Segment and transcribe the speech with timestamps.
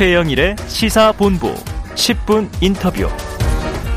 [0.00, 1.52] 최영일의 시사본부
[1.94, 3.06] 10분 인터뷰.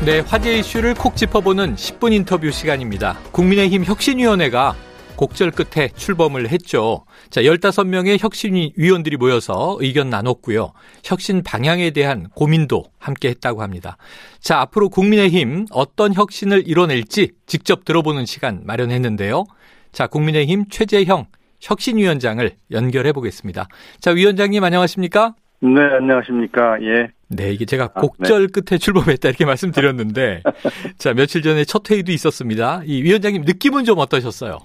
[0.04, 3.18] 네, 화제 이슈를 콕 짚어보는 10분 인터뷰 시간입니다.
[3.32, 4.76] 국민의힘 혁신위원회가
[5.16, 7.06] 곡절 끝에 출범을 했죠.
[7.30, 10.74] 자, 15명의 혁신위원들이 모여서 의견 나눴고요.
[11.04, 13.96] 혁신 방향에 대한 고민도 함께 했다고 합니다.
[14.40, 19.46] 자, 앞으로 국민의힘 어떤 혁신을 이뤄낼지 직접 들어보는 시간 마련했는데요.
[19.90, 21.28] 자, 국민의힘 최재형
[21.62, 23.68] 혁신위원장을 연결해 보겠습니다.
[24.00, 25.34] 자, 위원장님 안녕하십니까?
[25.64, 26.76] 네, 안녕하십니까.
[26.82, 27.08] 예.
[27.28, 28.46] 네, 이게 제가 곡절 아, 네.
[28.52, 30.42] 끝에 출범했다 이렇게 말씀드렸는데,
[30.98, 32.82] 자, 며칠 전에 첫 회의도 있었습니다.
[32.84, 34.58] 이 위원장님 느낌은 좀 어떠셨어요?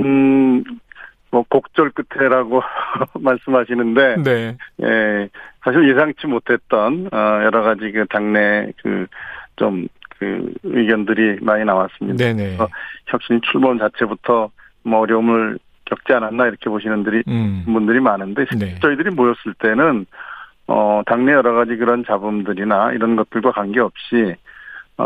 [0.00, 0.64] 음,
[1.30, 2.62] 뭐, 곡절 끝에라고
[3.20, 4.56] 말씀하시는데, 네.
[4.82, 5.28] 예,
[5.62, 9.06] 사실 예상치 못했던, 어, 여러 가지 그 당내 그,
[9.56, 12.16] 좀, 그 의견들이 많이 나왔습니다.
[12.16, 12.56] 네네.
[12.58, 12.66] 어,
[13.08, 14.50] 혁신 출범 자체부터
[14.84, 15.58] 뭐 어려움을
[15.94, 17.62] 겪지 않았나 이렇게 보시는 분들이, 음.
[17.66, 18.74] 분들이 많은데 네.
[18.80, 20.06] 저희들이 모였을 때는
[20.66, 24.34] 어 당내 여러 가지 그런 잡음들이나 이런 것들과 관계없이 어,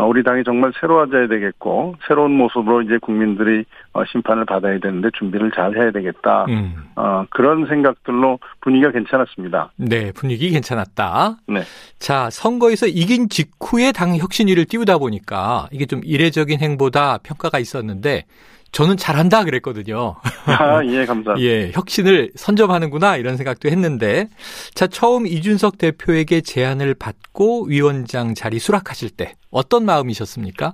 [0.05, 5.75] 우리 당이 정말 새로워져야 되겠고 새로운 모습으로 이제 국민들이 어, 심판을 받아야 되는데 준비를 잘
[5.77, 6.45] 해야 되겠다.
[6.49, 6.75] 음.
[6.95, 9.71] 어, 그런 생각들로 분위기가 괜찮았습니다.
[9.77, 11.37] 네, 분위기 괜찮았다.
[11.47, 11.61] 네.
[11.99, 18.25] 자, 선거에서 이긴 직후에 당 혁신위를 띄우다 보니까 이게 좀 이례적인 행보다 평가가 있었는데
[18.71, 20.15] 저는 잘한다 그랬거든요.
[20.45, 21.39] 아, 예, 감사합니다.
[21.39, 24.29] 예, 혁신을 선점하는구나 이런 생각도 했는데
[24.73, 30.73] 자, 처음 이준석 대표에게 제안을 받고 위원장 자리 수락하실 때 어떤 마음이셨습니까?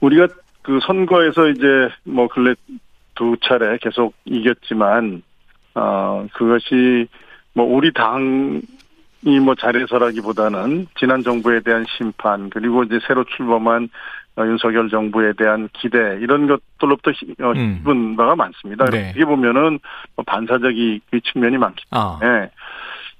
[0.00, 0.28] 우리가
[0.62, 1.64] 그 선거에서 이제
[2.04, 2.54] 뭐 근래
[3.14, 5.22] 두 차례 계속 이겼지만
[5.74, 7.08] 어 그것이
[7.54, 13.88] 뭐 우리 당이 뭐 자리에서라기보다는 지난 정부에 대한 심판 그리고 이제 새로 출범한
[14.36, 18.16] 어, 윤석열 정부에 대한 기대 이런 것들로부터 어, 음.
[18.16, 18.84] 바가 많습니다.
[18.86, 19.08] 네.
[19.08, 19.78] 어떻게 보면은
[20.14, 21.00] 뭐 반사적인
[21.32, 22.18] 측면이 많기 아.
[22.20, 22.48] 때문에 아.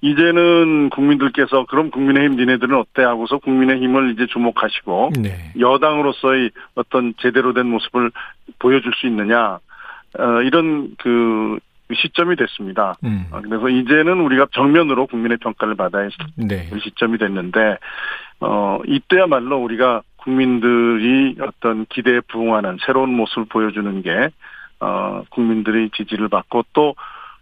[0.02, 5.52] 이제는 국민들께서 그럼 국민의힘 니네들은 어때 하고서 국민의힘을 이제 주목하시고 네.
[5.58, 8.10] 여당으로서의 어떤 제대로 된 모습을
[8.58, 9.58] 보여줄 수 있느냐
[10.18, 11.58] 어, 이런 그
[11.92, 12.94] 시점이 됐습니다.
[13.04, 13.26] 음.
[13.42, 16.70] 그래서 이제는 우리가 정면으로 국민의 평가를 받아야 할 네.
[16.82, 17.78] 시점이 됐는데
[18.38, 24.30] 어 이때야말로 우리가 국민들이 어떤 기대에 부응하는 새로운 모습을 보여주는 게,
[24.80, 26.94] 어, 국민들의 지지를 받고 또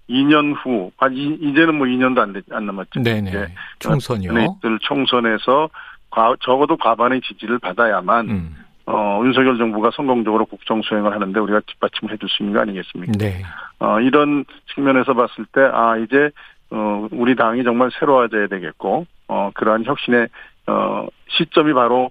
[0.08, 3.02] 2년 후, 아, 이제는 뭐 2년도 안, 안 남았죠.
[3.02, 3.30] 네네.
[3.30, 3.54] 네.
[3.78, 4.58] 총선이요.
[4.62, 5.68] 들 총선에서
[6.10, 8.56] 과, 적어도 과반의 지지를 받아야만, 음.
[8.86, 13.12] 어, 윤석열 정부가 성공적으로 국정 수행을 하는데 우리가 뒷받침을 해줄 수 있는 거 아니겠습니까?
[13.18, 13.42] 네.
[13.80, 16.30] 어, 이런 측면에서 봤을 때, 아, 이제,
[16.70, 20.28] 어, 우리 당이 정말 새로워져야 되겠고, 어, 그러한 혁신의,
[20.68, 22.10] 어, 시점이 바로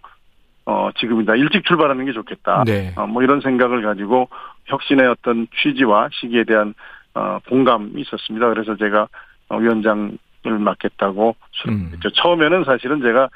[0.70, 1.36] 어, 지금이다.
[1.36, 2.66] 일찍 출발하는 게 좋겠다.
[2.66, 2.92] 네.
[2.98, 4.28] 어, 뭐 이런 생각을 가지고
[4.66, 6.74] 혁신의 어떤 취지와 시기에 대한
[7.18, 8.48] 어, 공감이 있었습니다.
[8.50, 9.08] 그래서 제가
[9.50, 11.36] 어, 위원장을 맡겠다고
[11.68, 11.92] 음.
[12.14, 13.30] 처음에는 사실은 제가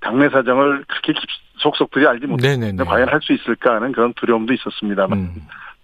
[0.00, 1.12] 당내 사정을 그렇게
[1.58, 5.34] 속속들이 알지 못했는데 과연 할 수 있을까 하는 그런 두려움도 있었습니다만 음.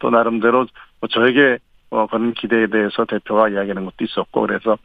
[0.01, 0.67] 또 나름대로
[1.01, 1.59] 뭐 저에게
[1.91, 4.77] 어, 건 기대에 대해서 대표가 이야기하는 것도 있었고 그래서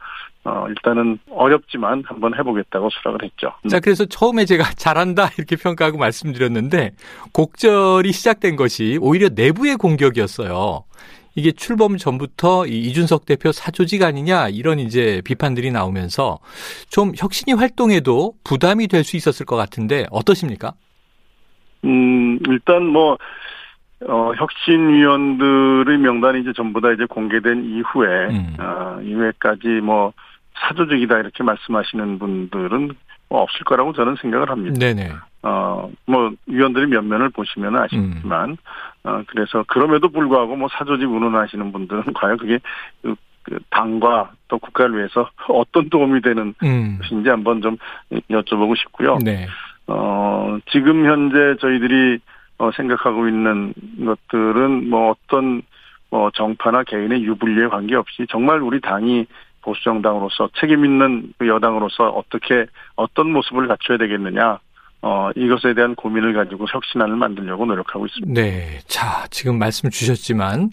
[0.44, 3.52] 어, 일단은 어렵지만 한번 해보겠다고 수락을 했죠.
[3.68, 6.92] 자, 그래서 처음에 제가 잘한다 이렇게 평가하고 말씀드렸는데
[7.32, 10.84] 곡절이 시작된 것이 오히려 내부의 공격이었어요.
[11.34, 16.38] 이게 출범 전부터 이 이준석 대표 사조직 아니냐 이런 이제 비판들이 나오면서
[16.90, 20.72] 좀 혁신이 활동에도 부담이 될 수 있었을 것 같은데 어떠십니까?
[21.84, 23.18] 음, 일단 뭐
[24.06, 28.56] 어, 혁신위원들의 명단이 이제 전부 다 이제 공개된 이후에, 음.
[28.58, 30.12] 어, 이후에까지 뭐,
[30.56, 32.90] 사조직이다 이렇게 말씀하시는 분들은
[33.28, 34.78] 뭐 없을 거라고 저는 생각을 합니다.
[34.78, 35.10] 네네.
[35.44, 38.56] 어, 뭐, 위원들의 면면을 보시면 아시겠지만, 음.
[39.04, 42.58] 어, 그래서 그럼에도 불구하고 뭐 사조직 운운하시는 분들은 과연 그게
[43.02, 46.98] 그, 그 당과 또 국가를 위해서 어떤 도움이 되는 음.
[46.98, 47.76] 것인지 한번 좀
[48.30, 49.18] 여쭤보고 싶고요.
[49.22, 49.46] 네.
[49.86, 52.20] 어, 지금 현재 저희들이
[52.56, 55.60] 어, 생각하고 있는 것들은 뭐 어떤
[56.08, 59.26] 뭐 정파나 개인의 유불리에 관계없이 정말 우리 당이
[59.60, 62.64] 보수정당으로서 책임 있는 그 여당으로서 어떻게
[62.96, 64.58] 어떤 모습을 갖춰야 되겠느냐
[65.06, 68.40] 어, 이것에 대한 고민을 가지고 혁신안을 만들려고 노력하고 있습니다.
[68.40, 68.78] 네.
[68.86, 70.70] 자, 지금 말씀 주셨지만,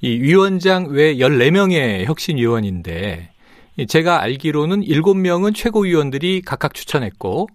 [0.00, 3.30] 이 위원장 외 14명의 혁신위원인데,
[3.88, 7.48] 제가 알기로는 7명은 최고위원들이 각각 추천했고,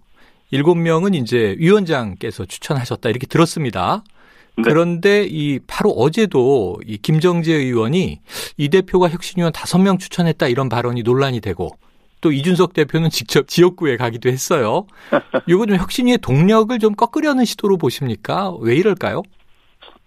[0.50, 4.04] 일곱 명은 이제 위원장께서 추천하셨다 이렇게 들었습니다.
[4.58, 4.64] 네.
[4.64, 8.20] 그런데 이 바로 어제도 이 김정재 의원이
[8.58, 11.70] 이 대표가 혁신위원 다섯 명 추천했다 이런 발언이 논란이 되고
[12.20, 14.86] 또 이준석 대표는 직접 지역구에 가기도 했어요.
[15.46, 18.52] 이거 좀 혁신위의 동력을 좀 꺾으려는 시도로 보십니까?
[18.60, 19.22] 왜 이럴까요?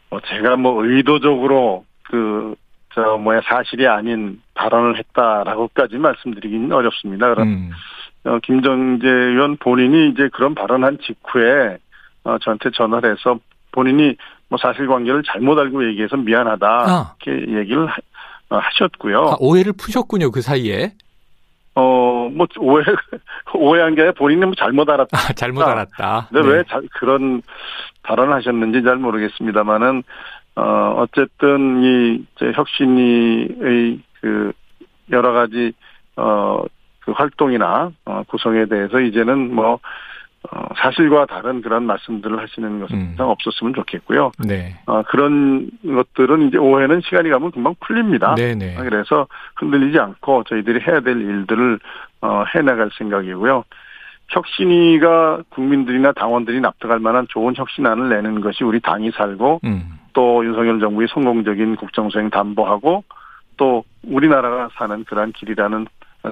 [0.09, 2.55] 어, 제가 뭐 의도적으로 그
[2.93, 7.33] 저 뭐야 사실이 아닌 발언을 했다라고까지 말씀드리기는 어렵습니다.
[7.33, 7.69] 그럼 음.
[8.25, 11.77] 어, 김정재 의원 본인이 이제 그런 발언한 직후에
[12.23, 13.39] 어, 저한테 전화를 해서
[13.71, 14.15] 본인이
[14.49, 17.15] 뭐 사실관계를 잘못 알고 얘기해서 미안하다 아.
[17.25, 17.95] 이렇게 얘기를 하,
[18.49, 19.19] 어, 하셨고요.
[19.21, 20.93] 아, 오해를 푸셨군요 그 사이에.
[21.75, 22.83] 어, 뭐 오해
[23.53, 25.17] 오해한 게 아니라 본인은 뭐 잘못 알았다.
[25.17, 26.27] 아, 잘못 아, 알았다.
[26.31, 26.55] 근데 네.
[26.55, 27.41] 왜 자, 그런
[28.03, 30.03] 발언을 하셨는지 잘 모르겠습니다만은
[30.55, 34.51] 어 어쨌든 이 이제 혁신이의 그
[35.11, 35.73] 여러 가지
[36.17, 36.63] 어
[37.01, 39.79] 그 활동이나 어 구성에 대해서 이제는 뭐
[40.49, 43.05] 어, 사실과 다른 그런 말씀들을 하시는 것은 음.
[43.09, 44.31] 항상 없었으면 좋겠고요.
[44.39, 44.75] 네.
[44.87, 48.35] 어, 그런 것들은 이제 오해는 시간이 가면 금방 풀립니다.
[48.35, 48.75] 네네.
[48.75, 51.79] 그래서 흔들리지 않고 저희들이 해야 될 일들을
[52.21, 53.63] 어, 해나갈 생각이고요.
[54.29, 59.99] 혁신위가 국민들이나 당원들이 납득할 만한 좋은 혁신안을 내는 것이 우리 당이 살고 음.
[60.13, 63.03] 또또 윤석열 정부의 성공적인 국정수행 담보하고
[63.57, 65.85] 또 우리나라가 사는 그러한 길이라는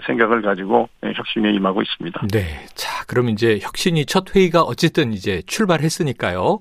[0.05, 2.27] 생각을 가지고 예, 혁신에 임하고 있습니다.
[2.31, 2.65] 네.
[2.75, 6.59] 자, 그럼 이제 혁신이 첫 회의가 어쨌든 이제 출발했으니까요.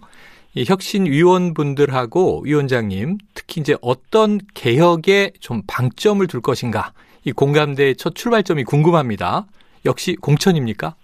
[0.54, 6.92] 이 혁신 위원분들하고 위원장님, 특히 이제 어떤 개혁에 좀 방점을 둘 것인가.
[7.24, 9.44] 이 공감대의 첫 출발점이 궁금합니다.
[9.84, 10.94] 역시 공천입니까?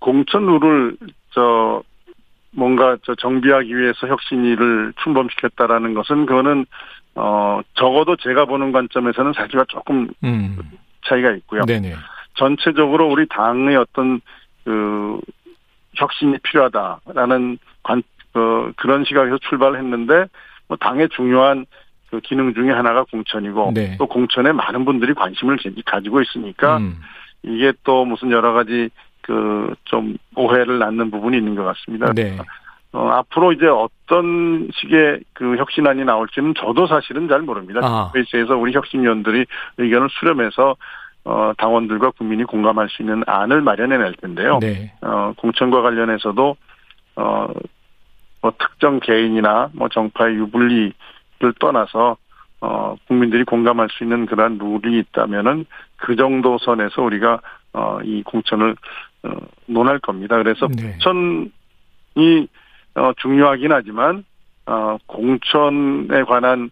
[0.00, 0.96] 공천 룰을
[1.30, 1.82] 저
[2.50, 6.66] 뭔가 저 정비하기 위해서 혁신위를 출범시켰다라는 것은 그거는
[7.16, 10.58] 어 적어도 제가 보는 관점에서는 사실과 조금 음.
[11.06, 11.62] 차이가 있고요.
[11.64, 11.94] 네네.
[12.34, 14.20] 전체적으로 우리 당의 어떤
[14.64, 15.18] 그
[15.94, 18.02] 혁신이 필요하다라는 관
[18.34, 20.26] 어, 그런 시각에서 출발을 했는데
[20.68, 21.64] 뭐 당의 중요한
[22.10, 23.96] 그 기능 중에 하나가 공천이고 네.
[23.98, 27.00] 또 공천에 많은 분들이 관심을 게- 가지고 있으니까 음.
[27.42, 28.90] 이게 또 무슨 여러 가지
[29.22, 32.12] 그 좀 오해를 낳는 부분이 있는 것 같습니다.
[32.12, 32.36] 네.
[32.96, 37.80] 어, 앞으로 이제 어떤 식의 그 혁신안이 나올지는 저도 사실은 잘 모릅니다.
[37.82, 38.08] 아.
[38.08, 39.44] 스페이스에서 우리 혁신위원들이
[39.76, 40.76] 의견을 수렴해서
[41.24, 44.60] 어, 당원들과 국민이 공감할 수 있는 안을 마련해낼 텐데요.
[44.60, 44.94] 네.
[45.02, 46.56] 어, 공천과 관련해서도
[47.16, 47.46] 어,
[48.40, 50.94] 뭐 특정 개인이나 뭐 정파의 유불리를
[51.60, 52.16] 떠나서
[52.62, 55.66] 어, 국민들이 공감할 수 있는 그러한 룰이 있다면은
[55.96, 57.40] 그 정도 선에서 우리가
[57.74, 58.74] 어, 이 공천을
[59.24, 59.30] 어,
[59.66, 60.38] 논할 겁니다.
[60.38, 60.92] 그래서 네.
[60.92, 62.48] 공천이
[62.96, 64.24] 어, 중요하긴 하지만
[64.66, 66.70] 어, 공천에 관한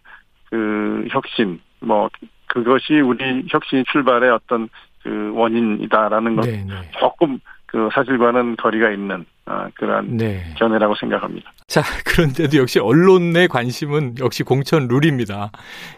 [0.50, 2.09] 그 혁신 뭐
[2.47, 4.69] 그것이 우리 혁신 출발의 어떤
[5.03, 6.65] 그 원인이다라는 것 네.
[6.65, 6.75] 네.
[6.99, 7.38] 조금
[7.75, 10.44] 그 사실과는 거리가 있는 아, 그러한 네.
[10.56, 11.53] 견해라고 생각합니다.
[11.67, 15.50] 자, 그런데도 역시 언론의 관심은 역시 공천 룰입니다.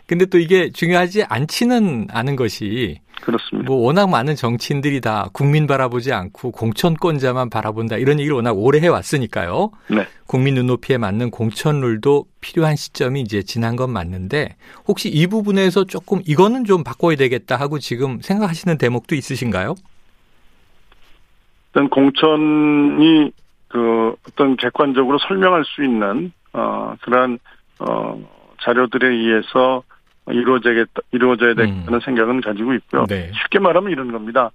[0.07, 3.71] 근데 또 이게 중요하지 않지는 않은 것이 그렇습니다.
[3.71, 9.71] 뭐 워낙 많은 정치인들이 다 국민 바라보지 않고 공천권자만 바라본다 이런 얘기를 워낙 오래 해왔으니까요.
[9.91, 10.07] 네.
[10.27, 14.57] 국민 눈높이에 맞는 공천 룰도 필요한 시점이 이제 지난 건 맞는데
[14.89, 19.75] 혹시 이 부분에서 조금 이거는 좀 바꿔야 되겠다 하고 지금 생각하시는 대목도 있으신가요?
[21.77, 23.31] 어떤 공천이
[23.69, 27.39] 그 어떤 객관적으로 설명할 수 있는 어 그러한
[27.81, 28.19] 어
[28.63, 29.83] 자료들에 의해서
[30.27, 32.01] 이루어져야겠다 이루어져야 되겠다는 음.
[32.01, 33.05] 생각은 가지고 있고요.
[33.05, 33.31] 네.
[33.43, 34.51] 쉽게 말하면 이런 겁니다.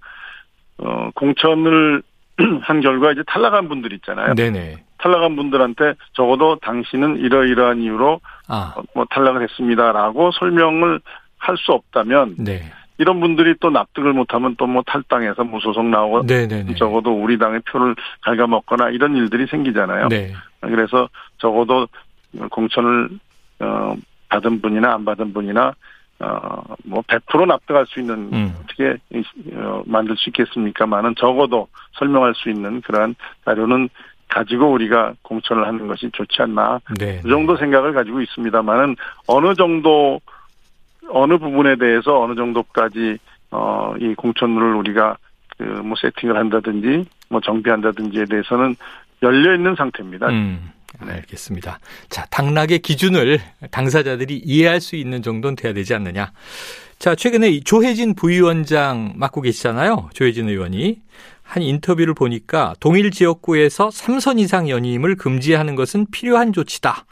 [0.78, 2.02] 어 공천을
[2.62, 4.34] 한 결과 이제 탈락한 분들 있잖아요.
[4.34, 4.82] 네네.
[4.98, 11.00] 탈락한 분들한테 적어도 당신은 이러이러한 이유로 아, 어, 뭐 탈락을 했습니다라고 설명을
[11.38, 12.72] 할 수 없다면 네.
[13.02, 16.74] 이런 분들이 또 납득을 못하면 또 뭐 탈당해서 무소속 나오고 네네네.
[16.76, 20.08] 적어도 우리 당의 표를 갉아먹거나 이런 일들이 생기잖아요.
[20.08, 20.32] 네.
[20.60, 21.86] 그래서 적어도
[22.50, 23.10] 공천을
[23.60, 23.94] 어,
[24.30, 25.74] 받은 분이나 안 받은 분이나
[26.20, 28.54] 어뭐 100% 납득할 수 있는 음.
[28.62, 28.96] 어떻게
[29.54, 31.68] 어, 만들 수 있겠습니까만은 적어도
[31.98, 33.90] 설명할 수 있는 그러한 자료는
[34.28, 37.20] 가지고 우리가 공천을 하는 것이 좋지 않나 네.
[37.22, 40.20] 그 정도 생각을 가지고 있습니다만은 어느 정도
[41.10, 43.18] 어느 부분에 대해서 어느 정도까지
[43.50, 45.16] 어 이 공천을 우리가
[45.58, 48.74] 그 뭐 세팅을 한다든지 뭐 정비한다든지에 대해서는
[49.22, 50.28] 열려 있는 상태입니다.
[50.30, 51.78] 음, 알겠습니다.
[52.08, 53.38] 자, 당락의 기준을
[53.70, 56.32] 당사자들이 이해할 수 있는 정도는 돼야 되지 않느냐.
[56.98, 60.10] 자, 최근에 이 조혜진 부위원장 맡고 계시잖아요.
[60.14, 61.00] 조혜진 의원이.
[61.42, 67.04] 한 인터뷰를 보니까 동일 지역구에서 3선 이상 연임을 금지하는 것은 필요한 조치다.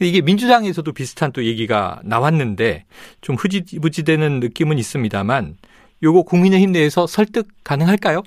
[0.00, 2.84] 이게 민주당에서도 비슷한 또 얘기가 나왔는데
[3.20, 5.56] 좀 흐지부지되는 느낌은 있습니다만
[6.02, 8.22] 요거 국민의힘 내에서 설득 가능할까요?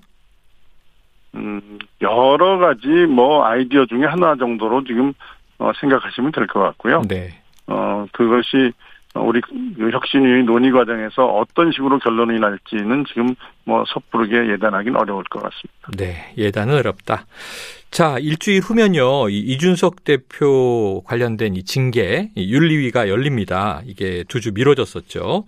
[1.35, 5.13] 음, 여러 가지 뭐 아이디어 중에 하나 정도로 지금
[5.59, 7.03] 어, 생각하시면 될 것 같고요.
[7.07, 7.41] 네.
[7.67, 8.71] 어, 그것이
[9.21, 13.35] 우리 그 혁신위 논의 과정에서 어떤 식으로 결론이 날지는 지금
[13.65, 15.89] 뭐 섣부르게 예단하기는 어려울 것 같습니다.
[15.97, 17.25] 네, 예단은 어렵다.
[17.91, 23.81] 자, 일주일 후면요, 이 이준석 대표 관련된 이 징계, 이 윤리위가 열립니다.
[23.85, 25.43] 이게 두 주 미뤄졌었죠.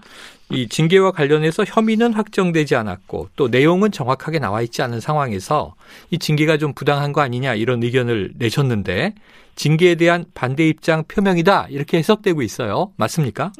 [0.52, 5.76] 이 징계와 관련해서 혐의는 확정되지 않았고 또 내용은 정확하게 나와 있지 않은 상황에서
[6.10, 9.14] 이 징계가 좀 부당한 거 아니냐 이런 의견을 내셨는데
[9.56, 12.92] 징계에 대한 반대 입장 표명이다 이렇게 해석되고 있어요.
[12.98, 13.52] 맞습니까?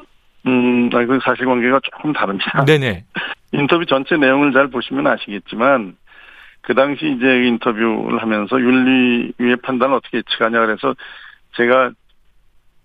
[0.48, 2.66] 음, 아니, 그 사실관계가 조금 다릅니다.
[2.66, 3.06] 네네.
[3.54, 5.96] 인터뷰 전체 내용을 잘 보시면 아시겠지만
[6.62, 10.96] 그 당시 이제 인터뷰를 하면서 윤리위의 판단을 어떻게 예측하냐 그래서
[11.58, 11.92] 제가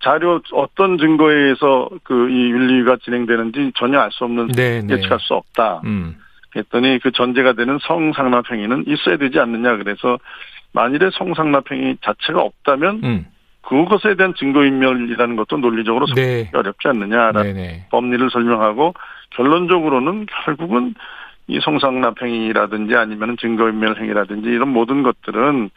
[0.00, 4.92] 자료 어떤 증거에 의해서 그 이 윤리위가 진행되는지 전혀 알 수 없는 네네.
[4.94, 5.80] 예측할 수 없다.
[5.84, 6.16] 음.
[6.54, 10.18] 했더니 그 전제가 되는 성상납 행위는 있어야 되지 않느냐 그래서
[10.72, 13.26] 만일에 성상납 행위 자체가 없다면 음.
[13.62, 16.50] 그것에 대한 증거인멸이라는 것도 논리적으로 네.
[16.54, 17.86] 어렵지 않느냐라는 네네.
[17.90, 18.94] 법리를 설명하고
[19.30, 20.94] 결론적으로는 결국은
[21.48, 25.70] 이 성상납 행위라든지 아니면 증거인멸 행위라든지 이런 모든 것들은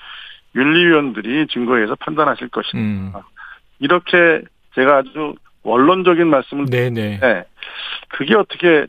[0.56, 2.78] 윤리위원들이 증거에 의해서 판단하실 것이다.
[2.78, 3.12] 음.
[3.80, 4.42] 이렇게
[4.76, 7.20] 제가 아주 원론적인 말씀을 네네.
[7.20, 7.44] 네.
[8.10, 8.88] 그게 어떻게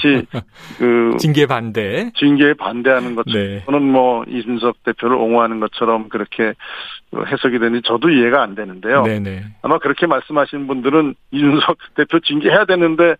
[0.00, 0.26] 지,
[0.78, 2.10] 그 징계 반대.
[2.16, 3.62] 징계에 반대하는 것처럼 네.
[3.64, 6.52] 또는 뭐 이준석 대표를 옹호하는 것처럼 그렇게
[7.14, 9.02] 해석이 되는지 저도 이해가 안 되는데요.
[9.02, 9.44] 네네.
[9.62, 13.16] 아마 그렇게 말씀하시는 분들은 이준석 대표 징계해야 되는데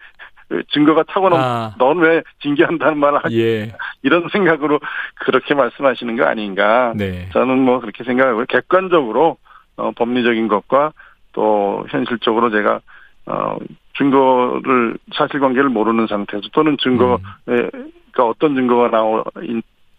[0.72, 3.72] 증거가 타고난 아, 넌왜 징계한다는 말을 하지 예.
[4.02, 4.80] 이런 생각으로
[5.24, 7.28] 그렇게 말씀하시는 거 아닌가 네.
[7.32, 9.36] 저는 뭐 그렇게 생각하고요 객관적으로
[9.80, 10.92] 어, 법리적인 것과
[11.32, 12.80] 또 현실적으로 제가
[13.26, 13.56] 어,
[13.96, 17.18] 증거를 사실관계를 모르는 상태에서 또는 증거가
[17.48, 17.92] 음.
[18.18, 19.24] 어떤 증거가 나오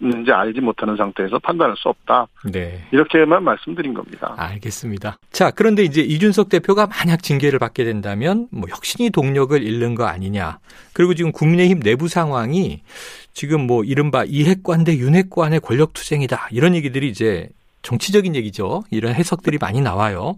[0.02, 2.84] 있는지 알지 못하는 상태에서 판단할 수 없다 네.
[2.92, 4.34] 이렇게만 말씀드린 겁니다.
[4.38, 5.18] 알겠습니다.
[5.32, 10.60] 자, 그런데 이제 이준석 대표가 만약 징계를 받게 된다면 뭐 혁신이 동력을 잃는 거 아니냐.
[10.94, 12.82] 그리고 지금 국민의힘 내부 상황이
[13.34, 16.50] 지금 뭐 이른바 이핵관 대 윤핵관의 권력 투쟁이다.
[16.52, 17.50] 이런 얘기들이 이제
[17.82, 18.84] 정치적인 얘기죠.
[18.92, 20.36] 이런 해석들이 많이 나와요.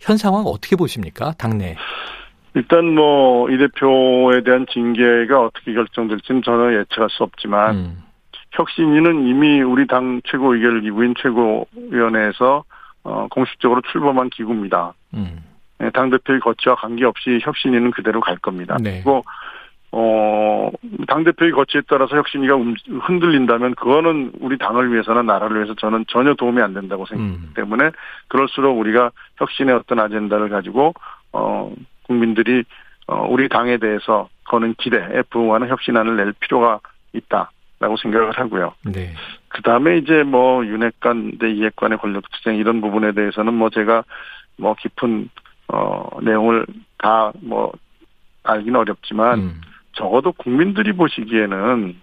[0.00, 1.32] 현 상황 어떻게 보십니까?
[1.38, 1.76] 당내.
[2.54, 8.02] 일단 뭐 이 대표에 대한 징계가 어떻게 결정될지는 저는 예측할 수 없지만 음.
[8.52, 12.64] 혁신위는 이미 우리 당 최고의결 기구인 최고위원회에서
[13.04, 14.94] 어, 공식적으로 출범한 기구입니다.
[15.14, 15.44] 음.
[15.82, 18.76] 예, 당대표의 거치와 관계없이 혁신위는 그대로 갈 겁니다.
[18.80, 18.94] 네.
[18.94, 19.24] 그리고
[19.98, 20.70] 어,
[21.08, 26.60] 당대표의 거치에 따라서 혁신위가 움- 흔들린다면 그거는 우리 당을 위해서나 나라를 위해서 저는 전혀 도움이
[26.60, 27.52] 안 된다고 생각하기 음.
[27.54, 27.90] 때문에
[28.28, 30.92] 그럴수록 우리가 혁신의 어떤 아젠다를 가지고
[31.32, 31.72] 어,
[32.02, 32.64] 국민들이
[33.06, 36.80] 어, 우리 당에 대해서 거는 기대에 부응하는 혁신안을 낼 필요가
[37.14, 38.74] 있다라고 생각을 하고요.
[38.84, 39.14] 네.
[39.48, 44.04] 그 다음에 이제 뭐 윤핵관 대 이핵관의 권력투쟁 이런 부분에 대해서는 뭐 제가
[44.58, 45.30] 뭐 깊은
[45.68, 46.66] 어 내용을
[46.98, 47.72] 다 뭐
[48.44, 49.60] 알기는 어렵지만 음.
[49.96, 51.96] 적어도 국민들이 보시기에는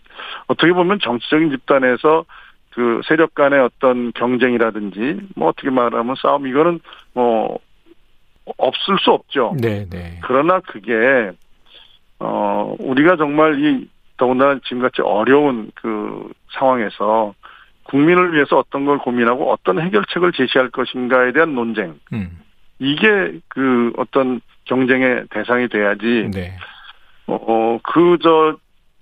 [0.47, 2.25] 어떻게 보면 정치적인 집단에서
[2.71, 6.79] 그 세력 간의 어떤 경쟁이라든지 뭐 어떻게 말하면 싸움 이거는
[7.13, 7.59] 뭐
[8.57, 9.55] 없을 수 없죠.
[9.59, 10.19] 네, 네.
[10.23, 11.31] 그러나 그게
[12.19, 17.33] 어 우리가 정말 이 더군다나 지금같이 어려운 그 상황에서
[17.83, 22.39] 국민을 위해서 어떤 걸 고민하고 어떤 해결책을 제시할 것인가에 대한 논쟁 음.
[22.79, 26.55] 이게 그 어떤 경쟁의 대상이 돼야지 네.
[27.27, 28.57] 어 그 저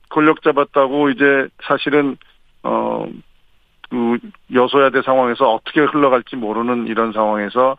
[0.09, 2.17] 권력 잡았다고 이제 사실은
[2.63, 3.07] 어
[3.89, 4.17] 그
[4.53, 7.77] 여소야대 상황에서 어떻게 흘러갈지 모르는 이런 상황에서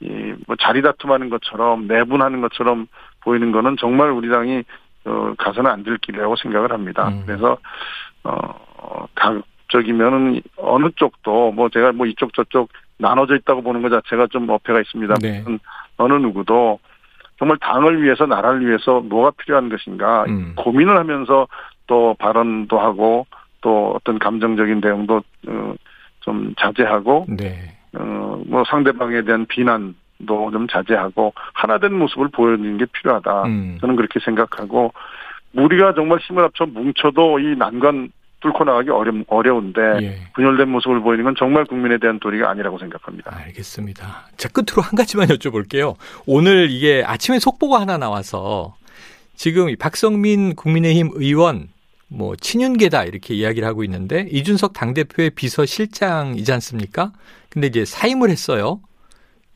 [0.00, 2.86] 이 뭐 자리 다툼하는 것처럼 내분하는 것처럼
[3.22, 4.64] 보이는 거는 정말 우리 당이
[5.06, 7.08] 어 가서는 안 될 길이라고 생각을 합니다.
[7.08, 7.22] 음.
[7.24, 7.56] 그래서
[8.24, 14.50] 어 당적이면은 어느 쪽도 뭐 제가 뭐 이쪽 저쪽 나눠져 있다고 보는 것 자체가 좀
[14.50, 15.14] 어폐가 있습니다.
[15.22, 15.42] 네.
[15.96, 16.78] 어느 누구도
[17.38, 20.54] 정말 당을 위해서 나라를 위해서 뭐가 필요한 것인가 음.
[20.56, 21.46] 고민을 하면서
[21.86, 23.26] 또 발언도 하고
[23.60, 25.74] 또 어떤 감정적인 내용도 어,
[26.20, 27.76] 좀 자제하고 네.
[27.94, 33.44] 어, 뭐 상대방에 대한 비난도 좀 자제하고 하나된 모습을 보여주는 게 필요하다.
[33.44, 33.78] 음.
[33.80, 34.92] 저는 그렇게 생각하고
[35.54, 38.10] 우리가 정말 힘을 합쳐 뭉쳐도 이 난관
[38.46, 40.18] 뚫고 나가기 어려, 어려운데 예.
[40.34, 43.36] 분열된 모습을 보이는 건 정말 국민에 대한 도리가 아니라고 생각합니다.
[43.46, 44.28] 알겠습니다.
[44.36, 45.96] 자, 끝으로 한 가지만 여쭤볼게요.
[46.26, 48.74] 오늘 이게 아침에 속보가 하나 나와서
[49.34, 51.68] 지금 이 박성민 국민의힘 의원
[52.08, 57.12] 뭐 친윤계다 이렇게 이야기를 하고 있는데 이준석 당대표의 비서실장이지 않습니까?
[57.50, 58.80] 근데 이제 사임을 했어요.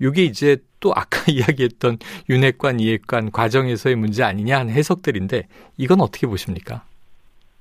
[0.00, 6.84] 이게 이제 또 아까 이야기했던 윤핵관, 이핵관 과정에서의 문제 아니냐 하는 해석들인데 이건 어떻게 보십니까?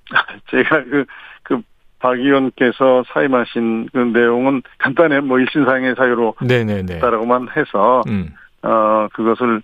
[0.50, 1.06] 제가 그,
[1.44, 1.62] 그,
[2.00, 6.96] 박 의원께서 사임하신 그 내용은 간단해, 뭐, 일신상의 사유로 네네네.
[6.96, 9.62] 했다라고만 해서, 음, 어, 그것을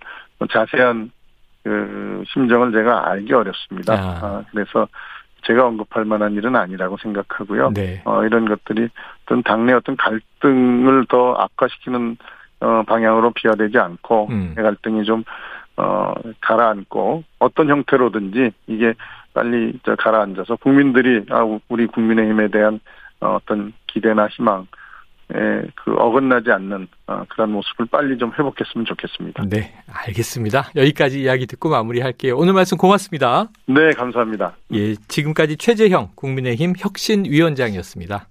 [0.50, 1.10] 자세한
[1.64, 3.94] 그 심정을 제가 알기 어렵습니다.
[3.94, 3.96] 아.
[3.96, 4.86] 아, 그래서
[5.46, 7.72] 제가 언급할 만한 일은 아니라고 생각하고요.
[7.72, 8.02] 네.
[8.04, 8.88] 어, 이런 것들이
[9.24, 12.16] 어떤 당내 어떤 갈등을 더 악화시키는
[12.60, 14.54] 어, 방향으로 비화되지 않고 음.
[14.56, 15.24] 갈등이 좀
[15.76, 18.94] 어, 가라앉고 어떤 형태로든지 이게
[19.36, 22.80] 빨리 저 가라앉아서 국민들이 아 우리 국민의힘에 대한
[23.20, 24.66] 어, 어떤 기대나 희망
[25.28, 29.44] 에그 어긋나지 않는 어, 그런 모습을 빨리 좀 회복했으면 좋겠습니다.
[29.50, 30.70] 네, 알겠습니다.
[30.76, 32.36] 여기까지 이야기 듣고 마무리할게요.
[32.36, 33.48] 오늘 말씀 고맙습니다.
[33.66, 34.54] 네, 감사합니다.
[34.72, 38.24] 예, 지금까지 최재형 국민의힘 혁신위원장이었습니다.